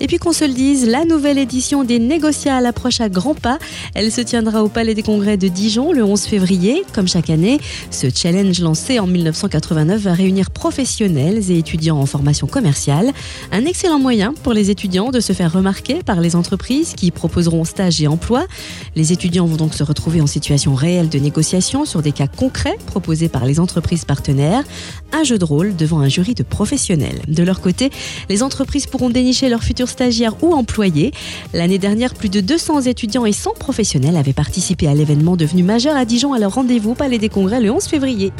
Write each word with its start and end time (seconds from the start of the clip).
Et 0.00 0.06
puis 0.06 0.18
qu'on 0.18 0.32
se 0.32 0.44
le 0.44 0.52
dise, 0.52 0.86
la 0.86 1.04
nouvelle 1.04 1.38
édition 1.38 1.84
des 1.84 1.98
Négociables 1.98 2.66
approche 2.66 3.00
à 3.00 3.08
grands 3.08 3.34
pas. 3.34 3.58
Elle 3.94 4.10
se 4.10 4.20
tiendra 4.20 4.62
au 4.62 4.68
Palais 4.68 4.94
des 4.94 5.02
Congrès 5.02 5.36
de 5.36 5.48
Dijon 5.48 5.92
le 5.92 6.04
11 6.04 6.22
février. 6.22 6.82
Comme 6.92 7.08
chaque 7.08 7.30
année, 7.30 7.60
ce 7.90 8.08
challenge 8.14 8.60
lancé 8.60 8.98
en 8.98 9.06
1989 9.06 10.00
va 10.00 10.12
réunir 10.12 10.50
professionnels 10.50 11.50
et 11.50 11.58
étudiants 11.58 11.98
en 11.98 12.06
formation 12.06 12.46
commerciale. 12.46 13.12
Un 13.50 13.64
excellent 13.64 13.98
moyen 13.98 14.34
pour 14.42 14.52
les 14.52 14.70
étudiants 14.70 15.10
de 15.10 15.20
se 15.20 15.32
faire 15.32 15.52
remarquer 15.52 16.02
par 16.04 16.20
les 16.20 16.36
entreprises 16.36 16.94
qui 16.94 17.10
proposeront 17.10 17.64
stage 17.64 18.00
et 18.02 18.06
emploi. 18.06 18.46
Les 18.96 19.12
étudiants 19.12 19.46
vont 19.46 19.56
donc 19.56 19.74
se 19.74 19.82
retrouver 19.82 20.20
en 20.20 20.26
situation 20.26 20.74
réelle 20.74 21.08
de 21.08 21.18
négociation 21.18 21.84
sur 21.84 22.02
des 22.02 22.12
cas 22.12 22.26
concrets 22.26 22.76
proposés 22.86 23.28
par 23.28 23.44
les 23.44 23.60
entreprises 23.60 24.04
partenaires. 24.04 24.64
Un 25.12 25.24
jeu 25.24 25.38
de 25.38 25.44
rôle 25.44 25.76
devant 25.76 26.00
un 26.00 26.08
jury 26.08 26.34
de 26.34 26.42
professionnels. 26.42 27.20
De 27.28 27.42
leur 27.42 27.60
côté, 27.60 27.90
les 28.28 28.42
entreprises 28.42 28.86
pourront 28.86 29.10
dénicher 29.10 29.48
leurs 29.48 29.62
stagiaires 29.88 30.42
ou 30.42 30.54
employés. 30.54 31.12
L'année 31.52 31.78
dernière, 31.78 32.14
plus 32.14 32.28
de 32.28 32.40
200 32.40 32.82
étudiants 32.82 33.24
et 33.24 33.32
100 33.32 33.54
professionnels 33.58 34.16
avaient 34.16 34.32
participé 34.32 34.88
à 34.88 34.94
l'événement 34.94 35.36
devenu 35.36 35.62
majeur 35.62 35.96
à 35.96 36.04
Dijon 36.04 36.32
à 36.32 36.38
leur 36.38 36.54
rendez-vous 36.54 36.94
Palais 36.94 37.18
des 37.18 37.28
Congrès 37.28 37.60
le 37.60 37.70
11 37.70 37.84
février. 37.84 38.32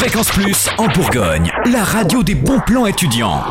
Fréquence 0.00 0.30
Plus 0.30 0.68
en 0.78 0.88
Bourgogne, 0.88 1.50
la 1.70 1.84
radio 1.84 2.22
des 2.22 2.34
bons 2.34 2.60
plans 2.66 2.86
étudiants. 2.86 3.42